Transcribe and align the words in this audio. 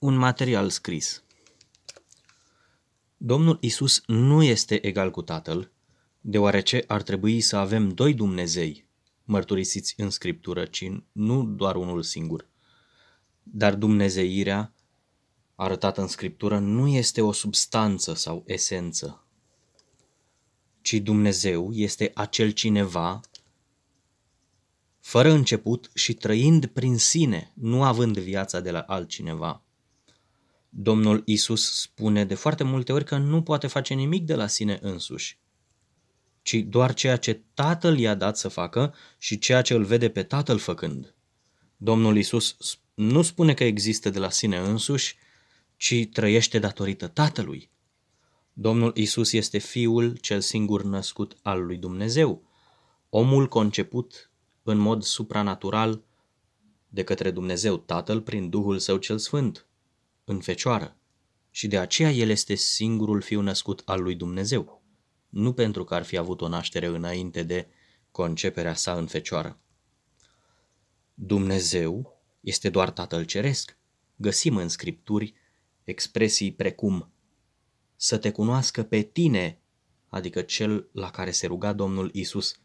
un 0.00 0.16
material 0.16 0.70
scris. 0.70 1.22
Domnul 3.16 3.58
Isus 3.60 4.02
nu 4.06 4.42
este 4.42 4.86
egal 4.86 5.10
cu 5.10 5.22
Tatăl, 5.22 5.70
deoarece 6.20 6.84
ar 6.86 7.02
trebui 7.02 7.40
să 7.40 7.56
avem 7.56 7.88
doi 7.88 8.14
Dumnezei, 8.14 8.86
mărturisiți 9.24 9.94
în 9.96 10.10
Scriptură, 10.10 10.64
ci 10.64 10.90
nu 11.12 11.44
doar 11.44 11.76
unul 11.76 12.02
singur. 12.02 12.46
Dar 13.42 13.74
dumnezeirea, 13.74 14.74
arătată 15.54 16.00
în 16.00 16.06
Scriptură, 16.06 16.58
nu 16.58 16.88
este 16.88 17.20
o 17.20 17.32
substanță 17.32 18.14
sau 18.14 18.42
esență, 18.46 19.24
ci 20.80 20.94
Dumnezeu 20.94 21.72
este 21.72 22.10
acel 22.14 22.50
cineva 22.50 23.20
fără 25.00 25.30
început 25.30 25.90
și 25.94 26.14
trăind 26.14 26.66
prin 26.66 26.98
sine, 26.98 27.52
nu 27.54 27.84
având 27.84 28.18
viața 28.18 28.60
de 28.60 28.70
la 28.70 28.80
altcineva. 28.80 29.64
Domnul 30.72 31.22
Isus 31.24 31.80
spune 31.80 32.24
de 32.24 32.34
foarte 32.34 32.64
multe 32.64 32.92
ori 32.92 33.04
că 33.04 33.16
nu 33.16 33.42
poate 33.42 33.66
face 33.66 33.94
nimic 33.94 34.24
de 34.24 34.34
la 34.34 34.46
sine 34.46 34.78
însuși, 34.82 35.38
ci 36.42 36.54
doar 36.54 36.94
ceea 36.94 37.16
ce 37.16 37.44
Tatăl 37.54 37.98
i-a 37.98 38.14
dat 38.14 38.36
să 38.36 38.48
facă 38.48 38.94
și 39.18 39.38
ceea 39.38 39.62
ce 39.62 39.74
îl 39.74 39.84
vede 39.84 40.08
pe 40.08 40.22
Tatăl 40.22 40.58
făcând. 40.58 41.14
Domnul 41.76 42.16
Isus 42.16 42.56
nu 42.94 43.22
spune 43.22 43.54
că 43.54 43.64
există 43.64 44.10
de 44.10 44.18
la 44.18 44.30
sine 44.30 44.58
însuși, 44.58 45.16
ci 45.76 46.08
trăiește 46.12 46.58
datorită 46.58 47.06
Tatălui. 47.06 47.70
Domnul 48.52 48.92
Isus 48.96 49.32
este 49.32 49.58
Fiul 49.58 50.16
cel 50.16 50.40
singur 50.40 50.82
născut 50.82 51.36
al 51.42 51.64
lui 51.64 51.76
Dumnezeu, 51.76 52.42
omul 53.08 53.48
conceput 53.48 54.30
în 54.62 54.78
mod 54.78 55.02
supranatural 55.02 56.02
de 56.88 57.04
către 57.04 57.30
Dumnezeu 57.30 57.76
Tatăl 57.76 58.20
prin 58.20 58.48
Duhul 58.48 58.78
Său 58.78 58.96
cel 58.96 59.18
Sfânt, 59.18 59.66
în 60.24 60.40
Fecioară, 60.40 60.96
și 61.50 61.68
de 61.68 61.78
aceea 61.78 62.10
El 62.10 62.28
este 62.28 62.54
singurul 62.54 63.20
Fiu 63.20 63.40
născut 63.40 63.82
al 63.84 64.02
lui 64.02 64.14
Dumnezeu, 64.14 64.82
nu 65.28 65.52
pentru 65.52 65.84
că 65.84 65.94
ar 65.94 66.04
fi 66.04 66.16
avut 66.16 66.40
o 66.40 66.48
naștere 66.48 66.86
înainte 66.86 67.42
de 67.42 67.68
conceperea 68.10 68.74
sa 68.74 68.92
în 68.92 69.06
Fecioară. 69.06 69.60
Dumnezeu 71.14 72.20
este 72.40 72.70
doar 72.70 72.90
Tatăl 72.90 73.24
Ceresc. 73.24 73.78
Găsim 74.16 74.56
în 74.56 74.68
Scripturi 74.68 75.34
expresii 75.84 76.52
precum 76.52 77.12
să 77.96 78.18
te 78.18 78.30
cunoască 78.30 78.82
pe 78.82 79.02
tine, 79.02 79.60
adică 80.08 80.42
cel 80.42 80.88
la 80.92 81.10
care 81.10 81.30
se 81.30 81.46
ruga 81.46 81.72
Domnul 81.72 82.10
Isus, 82.12 82.60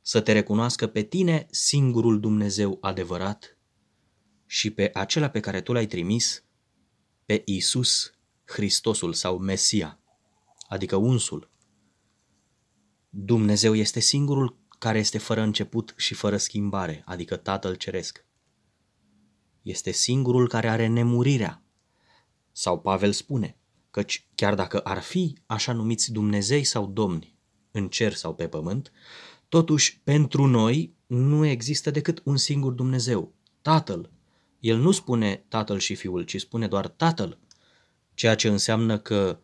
să 0.00 0.20
te 0.20 0.32
recunoască 0.32 0.86
pe 0.86 1.02
tine 1.02 1.46
singurul 1.50 2.20
Dumnezeu 2.20 2.78
adevărat 2.80 3.58
și 4.46 4.70
pe 4.70 4.90
acela 4.94 5.28
pe 5.28 5.40
care 5.40 5.60
tu 5.60 5.72
l-ai 5.72 5.86
trimis, 5.86 6.44
pe 7.26 7.42
Isus 7.44 8.12
Hristosul 8.44 9.12
sau 9.12 9.38
Mesia, 9.38 10.00
adică 10.68 10.96
unsul. 10.96 11.50
Dumnezeu 13.10 13.74
este 13.74 14.00
singurul 14.00 14.56
care 14.78 14.98
este 14.98 15.18
fără 15.18 15.40
început 15.40 15.94
și 15.96 16.14
fără 16.14 16.36
schimbare, 16.36 17.02
adică 17.04 17.36
Tatăl 17.36 17.74
Ceresc. 17.74 18.24
Este 19.62 19.90
singurul 19.90 20.48
care 20.48 20.68
are 20.68 20.86
nemurirea. 20.86 21.62
Sau 22.52 22.80
Pavel 22.80 23.12
spune, 23.12 23.56
căci 23.90 24.28
chiar 24.34 24.54
dacă 24.54 24.78
ar 24.78 25.02
fi 25.02 25.38
așa 25.46 25.72
numiți 25.72 26.12
Dumnezei 26.12 26.64
sau 26.64 26.86
Domni, 26.86 27.36
în 27.70 27.88
cer 27.88 28.14
sau 28.14 28.34
pe 28.34 28.48
pământ, 28.48 28.92
totuși 29.48 30.00
pentru 30.04 30.46
noi 30.46 30.94
nu 31.06 31.46
există 31.46 31.90
decât 31.90 32.22
un 32.24 32.36
singur 32.36 32.72
Dumnezeu, 32.72 33.34
Tatăl. 33.62 34.10
El 34.62 34.78
nu 34.78 34.90
spune 34.90 35.44
Tatăl 35.48 35.78
și 35.78 35.94
Fiul, 35.94 36.22
ci 36.22 36.40
spune 36.40 36.68
doar 36.68 36.88
Tatăl, 36.88 37.38
ceea 38.14 38.34
ce 38.34 38.48
înseamnă 38.48 38.98
că 38.98 39.40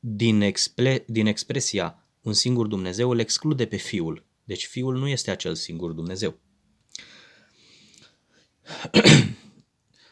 din, 0.00 0.40
exple, 0.40 1.04
din 1.06 1.26
expresia 1.26 2.06
un 2.20 2.32
singur 2.32 2.66
Dumnezeu 2.66 3.10
îl 3.10 3.18
exclude 3.18 3.66
pe 3.66 3.76
Fiul. 3.76 4.24
Deci 4.44 4.66
Fiul 4.66 4.98
nu 4.98 5.08
este 5.08 5.30
acel 5.30 5.54
singur 5.54 5.90
Dumnezeu. 5.92 6.38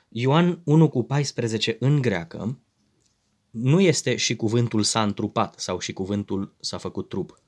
Ioan 0.09 0.60
1 0.65 0.88
cu 0.88 1.03
14 1.03 1.76
în 1.81 2.00
greacă 2.00 2.59
nu 3.50 3.81
este 3.81 4.16
și 4.16 4.36
cuvântul 4.36 4.82
s-a 4.82 5.03
întrupat 5.03 5.59
sau 5.59 5.78
și 5.78 5.92
cuvântul 5.92 6.56
s-a 6.60 6.78
făcut 6.78 7.09
trup, 7.09 7.38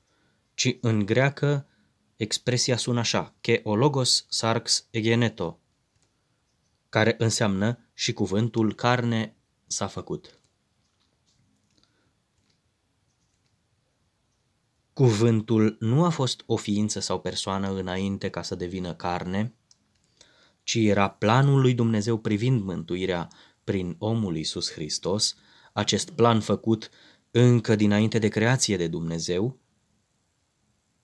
ci 0.53 0.77
în 0.81 1.05
greacă 1.05 1.67
expresia 2.15 2.77
sună 2.77 2.99
așa, 2.99 3.35
ke 3.41 3.61
ologos 3.63 4.25
sarx 4.29 4.87
egeneto, 4.91 5.59
care 6.89 7.15
înseamnă 7.17 7.79
și 7.93 8.13
cuvântul 8.13 8.73
carne 8.73 9.35
s-a 9.67 9.87
făcut. 9.87 10.39
Cuvântul 14.93 15.77
nu 15.79 16.03
a 16.03 16.09
fost 16.09 16.43
o 16.45 16.55
ființă 16.55 16.99
sau 16.99 17.19
persoană 17.19 17.71
înainte 17.71 18.29
ca 18.29 18.41
să 18.41 18.55
devină 18.55 18.93
carne, 18.93 19.53
ci 20.63 20.75
era 20.75 21.09
planul 21.09 21.61
lui 21.61 21.73
Dumnezeu 21.73 22.17
privind 22.17 22.61
mântuirea 22.61 23.27
prin 23.63 23.95
omul 23.99 24.35
Iisus 24.35 24.71
Hristos, 24.71 25.35
acest 25.73 26.09
plan 26.09 26.39
făcut 26.39 26.89
încă 27.31 27.75
dinainte 27.75 28.19
de 28.19 28.27
creație 28.27 28.77
de 28.77 28.87
Dumnezeu, 28.87 29.59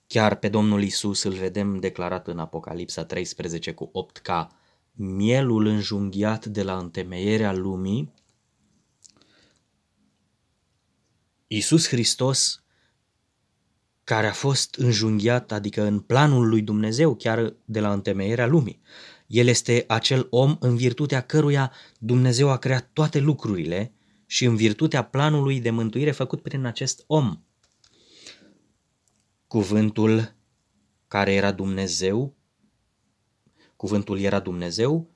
chiar 0.08 0.36
pe 0.36 0.50
Domnul 0.50 0.84
Isus 0.84 1.24
îl 1.24 1.34
vedem 1.34 1.80
declarat 1.80 2.28
în 2.28 2.40
Apocalipsa 2.40 3.06
13 3.06 3.74
cu 3.74 3.90
8 3.92 4.18
ca 4.18 4.62
mielul 4.96 5.66
înjunghiat 5.66 6.46
de 6.46 6.64
la 6.64 6.78
întemeierea 6.78 7.54
lumii, 7.54 8.14
Iisus 11.48 11.88
Hristos, 11.88 12.64
care 14.03 14.28
a 14.28 14.34
fost 14.34 14.76
înjunghiat, 14.76 15.52
adică 15.52 15.84
în 15.84 16.00
planul 16.00 16.48
lui 16.48 16.62
Dumnezeu, 16.62 17.16
chiar 17.16 17.56
de 17.66 17.80
la 17.80 17.94
întemeierea 17.94 18.48
lumii. 18.48 18.82
El 19.28 19.48
este 19.48 19.84
acel 19.88 20.28
om 20.30 20.58
în 20.59 20.76
virtutea 20.76 21.22
căruia 21.22 21.72
Dumnezeu 22.00 22.50
a 22.50 22.58
creat 22.58 22.90
toate 22.94 23.20
lucrurile 23.20 23.94
și 24.26 24.46
în 24.46 24.56
virtutea 24.56 25.03
planului 25.03 25.59
de 25.59 25.70
mântuire 25.70 26.12
făcut 26.12 26.42
prin 26.42 26.66
acest 26.66 27.03
om. 27.08 27.42
Cuvântul 29.48 30.36
care 31.08 31.34
era 31.34 31.52
Dumnezeu, 31.52 32.36
cuvântul 33.84 34.20
era 34.20 34.40
Dumnezeu, 34.40 35.10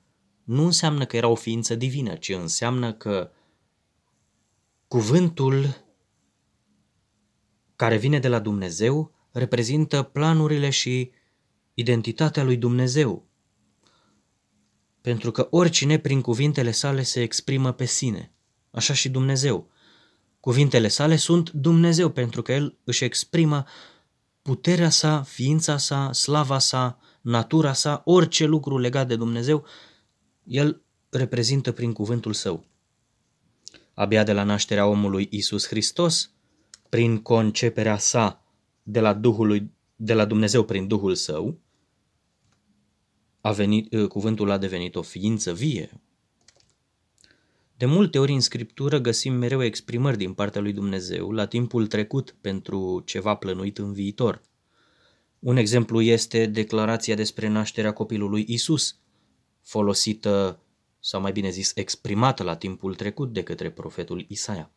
nu 0.44 0.64
înseamnă 0.64 1.06
că 1.06 1.16
era 1.16 1.28
o 1.28 1.34
ființă 1.34 1.74
divină, 1.74 2.14
ci 2.14 2.28
înseamnă 2.28 2.92
că 2.92 3.30
cuvântul 4.88 5.84
care 7.76 7.96
vine 7.96 8.18
de 8.18 8.28
la 8.28 8.38
Dumnezeu 8.38 9.12
reprezintă 9.32 10.02
planurile 10.02 10.70
și 10.70 11.10
identitatea 11.74 12.44
lui 12.44 12.56
Dumnezeu. 12.56 13.28
Pentru 15.00 15.30
că 15.30 15.46
oricine 15.50 15.98
prin 15.98 16.20
cuvintele 16.20 16.70
sale 16.70 17.02
se 17.02 17.22
exprimă 17.22 17.72
pe 17.72 17.84
sine 17.84 18.32
așa 18.70 18.94
și 18.94 19.08
Dumnezeu. 19.08 19.70
Cuvintele 20.40 20.88
sale 20.88 21.16
sunt 21.16 21.50
Dumnezeu 21.50 22.10
pentru 22.10 22.42
că 22.42 22.52
El 22.52 22.78
își 22.84 23.04
exprimă 23.04 23.64
puterea 24.42 24.90
sa, 24.90 25.22
ființa 25.22 25.76
sa, 25.76 26.12
slava 26.12 26.58
sa, 26.58 26.98
natura 27.28 27.72
sa, 27.72 28.02
orice 28.04 28.44
lucru 28.44 28.78
legat 28.78 29.08
de 29.08 29.16
Dumnezeu, 29.16 29.64
El 30.44 30.82
reprezintă 31.10 31.72
prin 31.72 31.92
cuvântul 31.92 32.32
său. 32.32 32.64
Abia 33.94 34.24
de 34.24 34.32
la 34.32 34.42
nașterea 34.42 34.86
omului 34.86 35.28
Isus 35.30 35.66
Hristos, 35.66 36.30
prin 36.88 37.18
conceperea 37.22 37.98
sa 37.98 38.44
de 38.82 39.00
la, 39.00 39.12
Duhului, 39.12 39.70
de 39.96 40.14
la 40.14 40.24
Dumnezeu 40.24 40.64
prin 40.64 40.86
Duhul 40.86 41.14
său, 41.14 41.58
a 43.40 43.52
venit, 43.52 44.06
cuvântul 44.08 44.50
a 44.50 44.58
devenit 44.58 44.94
o 44.94 45.02
ființă 45.02 45.52
vie, 45.52 46.00
de 47.76 47.86
multe 47.86 48.18
ori 48.18 48.32
în 48.32 48.40
scriptură 48.40 48.98
găsim 48.98 49.34
mereu 49.34 49.62
exprimări 49.62 50.16
din 50.16 50.32
partea 50.32 50.60
lui 50.60 50.72
Dumnezeu 50.72 51.30
la 51.30 51.46
timpul 51.46 51.86
trecut 51.86 52.36
pentru 52.40 53.02
ceva 53.04 53.34
plănuit 53.34 53.78
în 53.78 53.92
viitor. 53.92 54.42
Un 55.38 55.56
exemplu 55.56 56.02
este 56.02 56.46
declarația 56.46 57.14
despre 57.14 57.48
nașterea 57.48 57.92
copilului 57.92 58.44
Isus, 58.48 58.98
folosită, 59.62 60.60
sau 61.00 61.20
mai 61.20 61.32
bine 61.32 61.50
zis, 61.50 61.72
exprimată 61.74 62.42
la 62.42 62.56
timpul 62.56 62.94
trecut 62.94 63.32
de 63.32 63.42
către 63.42 63.70
profetul 63.70 64.24
Isaia. 64.28 64.70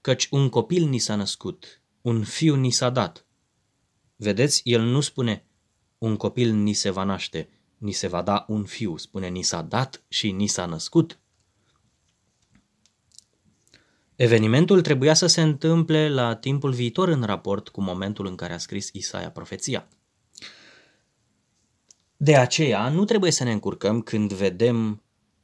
Căci 0.00 0.28
un 0.30 0.48
copil 0.48 0.88
ni 0.88 0.98
s-a 0.98 1.14
născut, 1.14 1.82
un 2.02 2.24
fiu 2.24 2.54
ni 2.54 2.70
s-a 2.70 2.90
dat. 2.90 3.26
Vedeți, 4.16 4.60
el 4.64 4.82
nu 4.82 5.00
spune 5.00 5.44
un 5.98 6.16
copil 6.16 6.52
ni 6.52 6.72
se 6.72 6.90
va 6.90 7.04
naște, 7.04 7.48
ni 7.78 7.92
se 7.92 8.06
va 8.06 8.22
da 8.22 8.44
un 8.48 8.64
fiu, 8.64 8.96
spune 8.96 9.28
ni 9.28 9.42
s-a 9.42 9.62
dat 9.62 10.04
și 10.08 10.30
ni 10.30 10.46
s-a 10.46 10.66
născut 10.66 11.20
Evenimentul 14.16 14.80
trebuia 14.80 15.14
să 15.14 15.26
se 15.26 15.42
întâmple 15.42 16.08
la 16.08 16.34
timpul 16.34 16.72
viitor 16.72 17.08
în 17.08 17.22
raport 17.22 17.68
cu 17.68 17.82
momentul 17.82 18.26
în 18.26 18.34
care 18.34 18.52
a 18.52 18.58
scris 18.58 18.90
Isaia 18.92 19.30
profeția. 19.30 19.88
De 22.16 22.36
aceea, 22.36 22.88
nu 22.88 23.04
trebuie 23.04 23.30
să 23.30 23.44
ne 23.44 23.52
încurcăm 23.52 24.02
când 24.02 24.32
vedem 24.32 25.02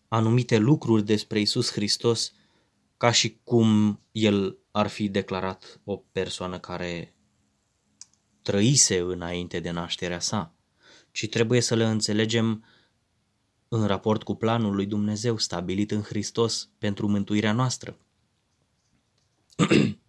anumite 0.08 0.58
lucruri 0.58 1.04
despre 1.04 1.40
Isus 1.40 1.72
Hristos 1.72 2.32
ca 2.96 3.10
și 3.10 3.40
cum 3.44 4.00
el 4.12 4.58
ar 4.70 4.86
fi 4.86 5.08
declarat 5.08 5.80
o 5.84 5.96
persoană 5.96 6.58
care 6.58 7.14
trăise 8.42 8.98
înainte 8.98 9.60
de 9.60 9.70
nașterea 9.70 10.20
sa, 10.20 10.54
ci 11.10 11.28
trebuie 11.28 11.60
să 11.60 11.74
le 11.74 11.84
înțelegem 11.84 12.64
în 13.69 13.86
raport 13.86 14.22
cu 14.22 14.34
planul 14.34 14.74
lui 14.74 14.86
Dumnezeu 14.86 15.38
stabilit 15.38 15.90
în 15.90 16.02
Hristos 16.02 16.70
pentru 16.78 17.08
mântuirea 17.08 17.52
noastră. 17.52 17.98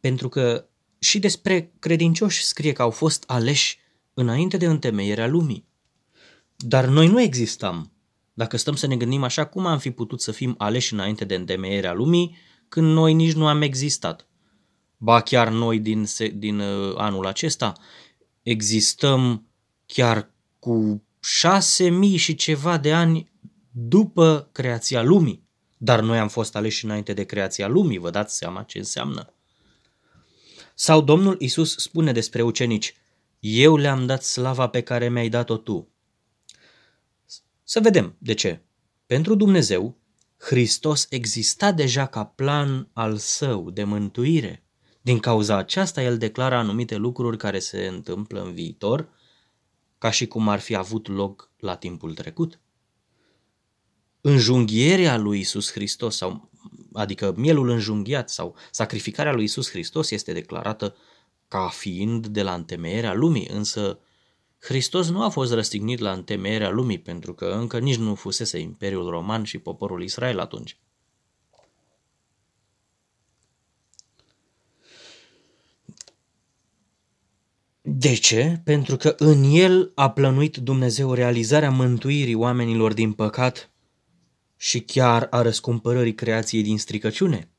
pentru 0.00 0.28
că 0.28 0.68
și 0.98 1.18
despre 1.18 1.72
credincioși 1.78 2.44
scrie 2.44 2.72
că 2.72 2.82
au 2.82 2.90
fost 2.90 3.24
aleși 3.26 3.78
înainte 4.18 4.56
de 4.56 4.66
întemeierea 4.66 5.26
lumii. 5.26 5.68
Dar 6.56 6.86
noi 6.86 7.06
nu 7.06 7.20
existam. 7.20 7.92
Dacă 8.34 8.56
stăm 8.56 8.74
să 8.74 8.86
ne 8.86 8.96
gândim 8.96 9.22
așa, 9.22 9.44
cum 9.44 9.66
am 9.66 9.78
fi 9.78 9.90
putut 9.90 10.20
să 10.20 10.32
fim 10.32 10.54
aleși 10.58 10.92
înainte 10.92 11.24
de 11.24 11.34
întemeierea 11.34 11.92
lumii 11.92 12.36
când 12.68 12.92
noi 12.92 13.12
nici 13.12 13.32
nu 13.32 13.46
am 13.46 13.62
existat? 13.62 14.26
Ba 14.96 15.20
chiar 15.20 15.48
noi 15.48 15.78
din, 15.78 16.06
din 16.34 16.58
uh, 16.58 16.94
anul 16.96 17.26
acesta 17.26 17.72
existăm 18.42 19.46
chiar 19.86 20.30
cu 20.58 21.02
șase 21.20 21.88
mii 21.88 22.16
și 22.16 22.34
ceva 22.34 22.78
de 22.78 22.92
ani 22.92 23.32
după 23.70 24.48
creația 24.52 25.02
lumii. 25.02 25.44
Dar 25.76 26.00
noi 26.00 26.18
am 26.18 26.28
fost 26.28 26.56
aleși 26.56 26.84
înainte 26.84 27.12
de 27.12 27.24
creația 27.24 27.68
lumii, 27.68 27.98
vă 27.98 28.10
dați 28.10 28.36
seama 28.36 28.62
ce 28.62 28.78
înseamnă. 28.78 29.34
Sau 30.74 31.00
Domnul 31.00 31.36
Isus 31.40 31.76
spune 31.76 32.12
despre 32.12 32.42
ucenici, 32.42 32.94
eu 33.46 33.76
le-am 33.76 34.06
dat 34.06 34.22
slava 34.22 34.68
pe 34.68 34.80
care 34.80 35.08
mi-ai 35.08 35.28
dat-o 35.28 35.56
tu. 35.56 35.88
Să 37.62 37.80
vedem 37.80 38.16
de 38.18 38.34
ce. 38.34 38.62
Pentru 39.06 39.34
Dumnezeu, 39.34 39.98
Hristos 40.36 41.06
exista 41.10 41.72
deja 41.72 42.06
ca 42.06 42.24
plan 42.24 42.88
al 42.92 43.16
său 43.16 43.70
de 43.70 43.84
mântuire. 43.84 44.64
Din 45.00 45.18
cauza 45.18 45.56
aceasta, 45.56 46.02
el 46.02 46.18
declară 46.18 46.54
anumite 46.54 46.96
lucruri 46.96 47.36
care 47.36 47.58
se 47.58 47.86
întâmplă 47.86 48.42
în 48.42 48.52
viitor, 48.52 49.08
ca 49.98 50.10
și 50.10 50.26
cum 50.26 50.48
ar 50.48 50.60
fi 50.60 50.74
avut 50.74 51.08
loc 51.08 51.50
la 51.56 51.76
timpul 51.76 52.14
trecut. 52.14 52.60
Înjunghierea 54.20 55.16
lui 55.16 55.40
Isus 55.40 55.72
Hristos, 55.72 56.16
sau, 56.16 56.50
adică 56.92 57.34
mielul 57.36 57.68
înjunghiat 57.68 58.30
sau 58.30 58.56
sacrificarea 58.70 59.32
lui 59.32 59.44
Isus 59.44 59.70
Hristos 59.70 60.10
este 60.10 60.32
declarată 60.32 60.96
ca 61.48 61.68
fiind 61.68 62.26
de 62.26 62.42
la 62.42 62.54
întemeierea 62.54 63.14
lumii, 63.14 63.48
însă 63.48 63.98
Hristos 64.58 65.08
nu 65.10 65.22
a 65.22 65.28
fost 65.28 65.52
răstignit 65.52 65.98
la 65.98 66.12
întemeierea 66.12 66.70
lumii 66.70 66.98
pentru 66.98 67.34
că 67.34 67.44
încă 67.44 67.78
nici 67.78 67.96
nu 67.96 68.14
fusese 68.14 68.58
Imperiul 68.58 69.10
Roman 69.10 69.44
și 69.44 69.58
poporul 69.58 70.02
Israel 70.02 70.38
atunci. 70.38 70.78
De 77.80 78.14
ce? 78.14 78.60
Pentru 78.64 78.96
că 78.96 79.14
în 79.18 79.42
el 79.44 79.92
a 79.94 80.10
plănuit 80.10 80.56
Dumnezeu 80.56 81.12
realizarea 81.12 81.70
mântuirii 81.70 82.34
oamenilor 82.34 82.92
din 82.92 83.12
păcat 83.12 83.70
și 84.56 84.80
chiar 84.80 85.26
a 85.30 85.42
răscumpărării 85.42 86.14
creației 86.14 86.62
din 86.62 86.78
stricăciune. 86.78 87.50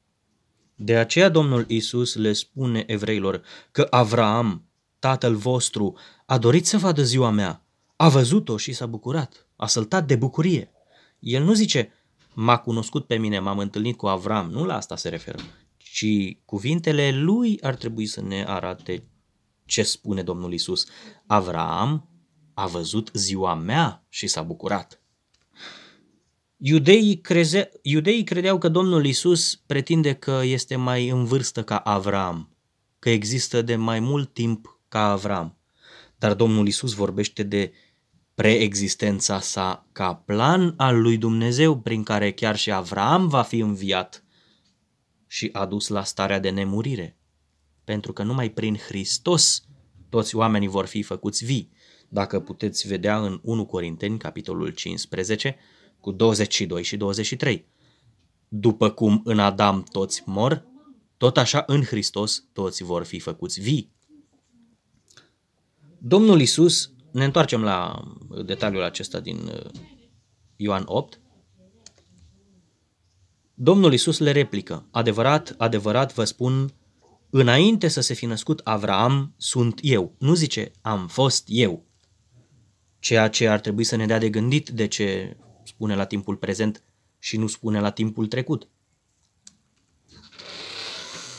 De 0.80 0.98
aceea 0.98 1.30
Domnul 1.30 1.66
Isus 1.68 2.16
le 2.16 2.34
spune 2.34 2.84
evreilor 2.88 3.42
că 3.72 3.88
Avraam, 3.90 4.70
tatăl 5.00 5.36
vostru, 5.36 5.98
a 6.26 6.38
dorit 6.38 6.66
să 6.66 6.78
vadă 6.78 7.04
ziua 7.04 7.30
mea, 7.30 7.66
a 7.96 8.10
văzut-o 8.10 8.58
și 8.58 8.74
s-a 8.74 8.86
bucurat, 8.86 9.48
a 9.56 9.68
săltat 9.68 10.08
de 10.08 10.16
bucurie. 10.16 10.72
El 11.20 11.44
nu 11.44 11.54
zice, 11.54 11.94
m-a 12.34 12.58
cunoscut 12.58 13.08
pe 13.08 13.18
mine, 13.18 13.40
m-am 13.40 13.58
întâlnit 13.60 13.98
cu 13.98 14.08
Avram, 14.08 14.50
nu 14.50 14.66
la 14.66 14.76
asta 14.76 14.96
se 14.96 15.10
referă, 15.10 15.38
ci 15.78 16.38
cuvintele 16.46 17.12
lui 17.12 17.62
ar 17.62 17.76
trebui 17.76 18.06
să 18.06 18.22
ne 18.22 18.44
arate 18.48 19.08
ce 19.66 19.84
spune 19.84 20.24
Domnul 20.24 20.54
Isus. 20.54 20.86
Avram 21.28 22.10
a 22.54 22.68
văzut 22.68 23.10
ziua 23.14 23.54
mea 23.54 24.06
și 24.10 24.28
s-a 24.28 24.42
bucurat. 24.42 25.02
Iudeii, 26.60 27.22
creze, 27.22 27.70
iudeii 27.82 28.24
credeau 28.24 28.58
că 28.58 28.70
Domnul 28.70 29.06
Isus 29.06 29.56
pretinde 29.56 30.14
că 30.14 30.42
este 30.44 30.76
mai 30.76 31.10
în 31.10 31.26
vârstă 31.26 31.64
ca 31.64 31.78
Avram, 31.78 32.58
că 33.00 33.10
există 33.10 33.62
de 33.62 33.76
mai 33.76 34.00
mult 34.00 34.34
timp 34.34 34.80
ca 34.88 35.12
Avram. 35.12 35.58
Dar 36.18 36.34
Domnul 36.34 36.68
Isus 36.68 36.94
vorbește 36.94 37.44
de 37.44 37.72
preexistența 38.36 39.40
sa 39.40 39.88
ca 39.92 40.16
plan 40.16 40.74
al 40.78 41.02
lui 41.02 41.18
Dumnezeu 41.18 41.80
prin 41.80 42.04
care 42.04 42.32
chiar 42.32 42.56
și 42.56 42.72
Avram 42.72 43.28
va 43.28 43.42
fi 43.42 43.60
înviat 43.60 44.24
și 45.28 45.50
adus 45.52 45.88
la 45.88 46.04
starea 46.04 46.40
de 46.40 46.50
nemurire. 46.50 47.18
Pentru 47.84 48.14
că 48.14 48.24
numai 48.24 48.50
prin 48.50 48.76
Hristos 48.76 49.64
toți 50.10 50.36
oamenii 50.36 50.68
vor 50.68 50.86
fi 50.86 51.02
făcuți 51.02 51.46
vii. 51.46 51.72
Dacă 52.10 52.40
puteți 52.40 52.88
vedea 52.88 53.18
în 53.18 53.40
1 53.44 53.66
Corinteni, 53.66 54.18
capitolul 54.18 54.70
15, 54.70 55.58
cu 56.08 56.14
22 56.14 56.84
și 56.84 56.98
23. 56.98 57.68
După 58.48 58.90
cum 58.90 59.22
în 59.24 59.40
Adam 59.40 59.84
toți 59.84 60.24
mor, 60.26 60.66
tot 61.18 61.38
așa 61.38 61.64
în 61.66 61.84
Hristos 61.84 62.48
toți 62.54 62.84
vor 62.84 63.04
fi 63.04 63.20
făcuți 63.20 63.62
vii. 63.62 63.92
Domnul 65.98 66.42
Isus, 66.42 66.92
ne 67.12 67.24
întoarcem 67.24 67.62
la 67.64 68.04
detaliul 68.46 68.84
acesta 68.84 69.20
din 69.20 69.38
uh, 69.38 69.72
Ioan 70.56 70.84
8, 70.86 71.22
Domnul 73.54 73.94
Isus 73.94 74.20
le 74.20 74.32
replică, 74.32 74.88
adevărat, 74.92 75.56
adevărat 75.58 76.14
vă 76.14 76.24
spun, 76.24 76.74
înainte 77.30 77.88
să 77.88 78.02
se 78.02 78.14
fi 78.14 78.26
născut 78.26 78.62
Avraam, 78.64 79.34
sunt 79.38 79.80
eu. 79.82 80.16
Nu 80.20 80.34
zice, 80.34 80.72
am 80.82 81.08
fost 81.08 81.44
eu. 81.48 81.86
Ceea 83.00 83.28
ce 83.28 83.48
ar 83.48 83.60
trebui 83.60 83.84
să 83.84 83.96
ne 83.96 84.06
dea 84.06 84.18
de 84.18 84.30
gândit 84.30 84.70
de 84.70 84.88
ce 84.88 85.38
spune 85.68 85.96
la 85.96 86.06
timpul 86.06 86.36
prezent 86.36 86.84
și 87.20 87.38
nu 87.38 87.48
spune 87.48 87.80
la 87.80 87.90
timpul 87.90 88.28
trecut. 88.28 88.68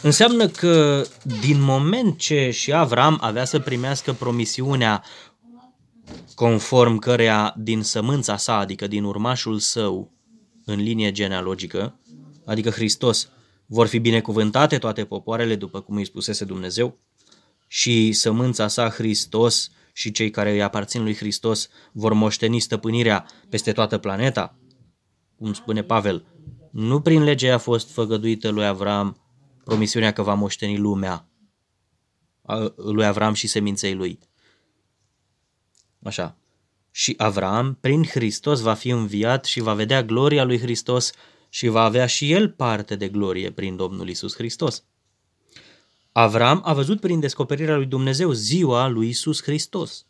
Înseamnă 0.03 0.49
că 0.49 1.05
din 1.41 1.61
moment 1.61 2.19
ce 2.19 2.51
și 2.51 2.73
Avram 2.73 3.19
avea 3.21 3.45
să 3.45 3.59
primească 3.59 4.13
promisiunea 4.13 5.05
conform 6.35 6.99
căreia 6.99 7.55
din 7.57 7.83
sămânța 7.83 8.37
sa, 8.37 8.59
adică 8.59 8.87
din 8.87 9.05
urmașul 9.05 9.59
său 9.59 10.13
în 10.65 10.81
linie 10.81 11.13
genealogică, 11.13 11.99
adică 12.45 12.71
Hristos, 12.71 13.29
vor 13.67 13.87
fi 13.87 13.99
binecuvântate 13.99 14.79
toate 14.79 15.05
popoarele 15.05 15.55
după 15.55 15.81
cum 15.81 15.97
îi 15.97 16.05
spusese 16.05 16.45
Dumnezeu 16.45 16.99
și 17.67 18.13
sămânța 18.13 18.69
sa 18.69 18.89
Hristos 18.89 19.71
și 19.99 20.11
cei 20.11 20.31
care 20.31 20.51
îi 20.51 20.63
aparțin 20.63 21.03
lui 21.03 21.15
Hristos 21.15 21.69
vor 21.93 22.13
moșteni 22.13 22.59
stăpânirea 22.59 23.27
peste 23.49 23.73
toată 23.73 23.99
planeta, 23.99 24.59
cum 25.37 25.53
spune 25.53 25.83
Pavel, 25.83 26.27
nu 26.73 27.01
prin 27.01 27.23
lege 27.23 27.51
a 27.51 27.59
fost 27.59 27.91
făgăduită 27.91 28.49
lui 28.49 28.67
Avram 28.67 29.17
promisiunea 29.65 30.13
că 30.13 30.23
va 30.23 30.35
moșteni 30.35 30.79
lumea 30.79 31.29
lui 32.77 33.05
Avram 33.05 33.35
și 33.35 33.47
seminței 33.47 33.95
lui. 33.95 34.19
Așa. 36.03 36.39
Și 36.91 37.15
Avram, 37.17 37.79
prin 37.81 38.05
Hristos, 38.05 38.61
va 38.61 38.75
fi 38.75 38.89
înviat 38.89 39.45
și 39.45 39.61
va 39.61 39.75
vedea 39.75 40.03
gloria 40.03 40.45
lui 40.45 40.59
Hristos 40.59 41.13
și 41.49 41.69
va 41.69 41.83
avea 41.83 42.07
și 42.07 42.33
el 42.33 42.51
parte 42.51 42.97
de 42.97 43.09
glorie 43.09 43.51
prin 43.51 43.77
Domnul 43.77 44.09
Isus 44.09 44.35
Hristos. 44.35 44.85
Avram 46.19 46.61
a 46.65 46.73
văzut 46.73 47.01
prin 47.01 47.21
descoperirea 47.21 47.77
lui 47.77 47.87
Dumnezeu 47.87 48.33
ziua 48.33 48.87
lui 48.87 49.09
Isus 49.09 49.43
Hristos 49.43 50.07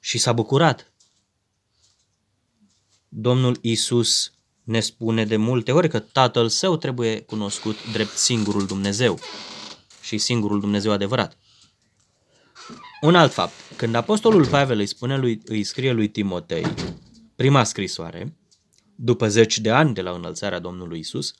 și 0.00 0.18
s-a 0.18 0.32
bucurat. 0.32 0.92
Domnul 3.08 3.58
Isus 3.60 4.32
ne 4.62 4.80
spune 4.80 5.24
de 5.24 5.36
multe 5.36 5.72
ori 5.72 5.88
că 5.88 5.98
Tatăl 5.98 6.48
Său 6.48 6.76
trebuie 6.76 7.20
cunoscut 7.20 7.92
drept 7.92 8.16
singurul 8.16 8.66
Dumnezeu 8.66 9.18
și 10.02 10.18
singurul 10.18 10.60
Dumnezeu 10.60 10.92
adevărat. 10.92 11.38
Un 13.00 13.14
alt 13.14 13.32
fapt, 13.32 13.54
când 13.76 13.94
apostolul 13.94 14.46
Pavel 14.46 14.78
îi, 14.78 14.86
spune 14.86 15.16
lui, 15.16 15.40
îi 15.44 15.64
scrie 15.64 15.92
lui 15.92 16.08
Timotei 16.08 16.66
prima 17.36 17.64
scrisoare, 17.64 18.36
după 18.94 19.28
zeci 19.28 19.58
de 19.58 19.70
ani 19.70 19.94
de 19.94 20.02
la 20.02 20.10
înălțarea 20.10 20.58
Domnului 20.58 20.98
Isus, 20.98 21.34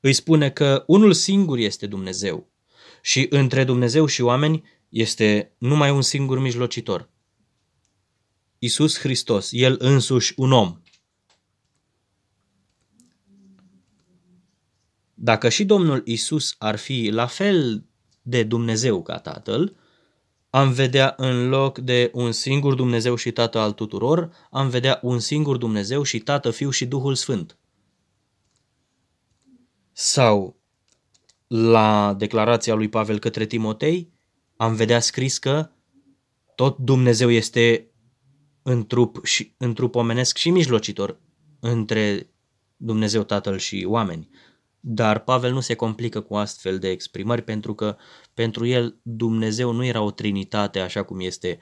îi 0.00 0.12
spune 0.12 0.50
că 0.50 0.84
unul 0.86 1.12
singur 1.12 1.58
este 1.58 1.86
Dumnezeu 1.86 2.54
și 3.02 3.26
între 3.30 3.64
Dumnezeu 3.64 4.06
și 4.06 4.22
oameni 4.22 4.64
este 4.88 5.54
numai 5.58 5.90
un 5.90 6.02
singur 6.02 6.38
mijlocitor. 6.38 7.10
Isus 8.58 8.98
Hristos, 8.98 9.48
El 9.52 9.76
însuși 9.78 10.32
un 10.36 10.52
om. 10.52 10.80
Dacă 15.14 15.48
și 15.48 15.64
Domnul 15.64 16.02
Isus 16.04 16.54
ar 16.58 16.76
fi 16.76 17.08
la 17.12 17.26
fel 17.26 17.84
de 18.22 18.42
Dumnezeu 18.42 19.02
ca 19.02 19.18
Tatăl, 19.18 19.76
am 20.50 20.72
vedea 20.72 21.14
în 21.16 21.48
loc 21.48 21.78
de 21.78 22.10
un 22.14 22.32
singur 22.32 22.74
Dumnezeu 22.74 23.14
și 23.14 23.30
Tată 23.32 23.58
al 23.58 23.72
tuturor, 23.72 24.30
am 24.50 24.68
vedea 24.68 24.98
un 25.02 25.18
singur 25.18 25.56
Dumnezeu 25.56 26.02
și 26.02 26.18
Tată, 26.18 26.50
Fiu 26.50 26.70
și 26.70 26.86
Duhul 26.86 27.14
Sfânt. 27.14 27.58
Sau 29.92 30.56
la 31.46 32.14
declarația 32.18 32.74
lui 32.74 32.88
Pavel 32.88 33.18
către 33.18 33.46
Timotei, 33.46 34.12
am 34.56 34.74
vedea 34.74 35.00
scris 35.00 35.38
că 35.38 35.70
tot 36.54 36.78
Dumnezeu 36.78 37.30
este 37.30 37.90
în 38.62 38.86
trup, 38.86 39.24
și, 39.24 39.54
în 39.56 39.74
trup 39.74 39.94
omenesc 39.94 40.36
și 40.36 40.50
mijlocitor 40.50 41.20
între 41.60 42.30
Dumnezeu 42.76 43.22
Tatăl 43.22 43.58
și 43.58 43.84
oameni. 43.88 44.28
Dar 44.80 45.18
Pavel 45.18 45.52
nu 45.52 45.60
se 45.60 45.74
complică 45.74 46.20
cu 46.20 46.34
astfel 46.34 46.78
de 46.78 46.88
exprimări 46.88 47.42
pentru 47.42 47.74
că 47.74 47.96
pentru 48.34 48.66
el 48.66 48.98
Dumnezeu 49.02 49.72
nu 49.72 49.84
era 49.84 50.00
o 50.00 50.10
trinitate 50.10 50.80
așa 50.80 51.02
cum 51.02 51.20
este 51.20 51.58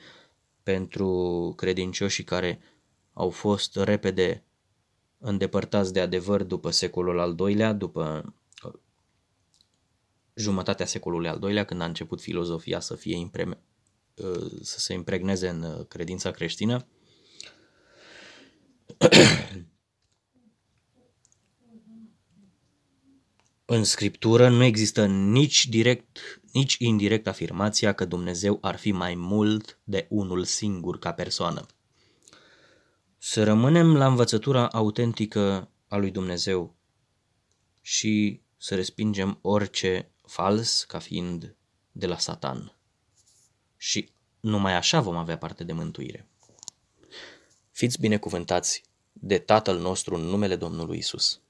pentru 0.63 1.53
credincioșii 1.57 2.25
care 2.25 2.61
au 3.13 3.31
fost 3.31 3.77
repede 3.77 4.45
îndepărtați 5.19 5.93
de 5.93 6.01
adevăr 6.01 6.43
după 6.43 6.71
secolul 6.71 7.21
al 7.21 7.35
doilea, 7.35 7.73
după 7.73 8.23
uh, 8.27 8.33
jumătatea 10.35 10.87
secolului 10.87 11.29
al 11.29 11.39
doilea, 11.39 11.65
când 11.65 11.81
a 11.81 11.85
început 11.85 12.21
filozofia 12.21 12.81
să 12.81 12.95
fie 12.95 13.17
impre, 13.17 13.49
uh, 14.15 14.51
să 14.61 14.79
se 14.79 14.93
impregneze 14.93 15.49
în 15.49 15.63
uh, 15.63 15.87
credința 15.87 16.31
creștină. 16.31 16.87
În 23.67 23.85
scriptură 23.85 24.49
nu 24.49 24.63
există 24.63 25.07
nici 25.07 25.69
direct, 25.69 26.41
nici 26.53 26.77
indirect 26.79 27.27
afirmația 27.27 27.93
că 27.93 28.05
Dumnezeu 28.05 28.59
ar 28.61 28.77
fi 28.77 28.93
mai 28.93 29.15
mult 29.15 29.79
de 29.85 30.07
unul 30.11 30.45
singur 30.45 30.99
ca 30.99 31.13
persoană. 31.13 31.67
Să 33.19 33.45
rămânem 33.45 33.97
la 33.97 34.07
învățătura 34.07 34.69
autentică 34.69 35.71
a 35.89 35.97
lui 35.97 36.11
Dumnezeu 36.11 36.77
și 37.81 38.43
să 38.57 38.75
respingem 38.75 39.39
orice 39.43 40.14
fals 40.27 40.85
ca 40.85 40.99
fiind 40.99 41.55
de 41.93 42.07
la 42.07 42.19
Satan. 42.19 42.77
Și 43.77 44.11
numai 44.41 44.75
așa 44.75 45.01
vom 45.01 45.17
avea 45.17 45.39
parte 45.39 45.65
de 45.65 45.73
mântuire. 45.73 46.29
Fiți 47.71 48.01
binecuvântați 48.01 48.83
de 49.13 49.39
Tatăl 49.39 49.79
nostru 49.79 50.15
în 50.15 50.21
numele 50.21 50.57
Domnului 50.57 50.99
Isus. 50.99 51.41